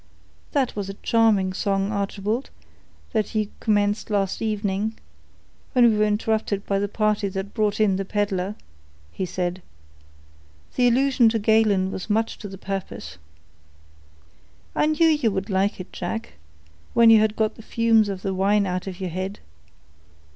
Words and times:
"That 0.53 0.75
was 0.75 0.89
a 0.89 0.95
charming 0.95 1.53
song, 1.53 1.91
Archibald, 1.91 2.49
that 3.13 3.35
you 3.35 3.51
commenced 3.59 4.09
last 4.09 4.41
evening, 4.41 4.95
when 5.73 5.87
we 5.91 5.95
were 5.95 6.05
interrupted 6.05 6.65
by 6.65 6.79
the 6.79 6.87
party 6.87 7.27
that 7.27 7.53
brought 7.53 7.79
in 7.79 7.97
the 7.97 8.03
peddler," 8.03 8.55
he 9.11 9.27
said. 9.27 9.61
"The 10.75 10.87
allusion 10.87 11.29
to 11.29 11.37
Galen 11.37 11.91
was 11.91 12.09
much 12.09 12.39
to 12.39 12.47
the 12.47 12.57
purpose." 12.57 13.19
"I 14.75 14.87
knew 14.87 15.05
you 15.05 15.29
would 15.29 15.51
like 15.51 15.79
it, 15.79 15.93
Jack, 15.93 16.33
when 16.95 17.11
you 17.11 17.19
had 17.19 17.35
got 17.35 17.53
the 17.53 17.61
fumes 17.61 18.09
of 18.09 18.23
the 18.23 18.33
wine 18.33 18.65
out 18.65 18.87
of 18.87 18.99
your 18.99 19.11
head. 19.11 19.37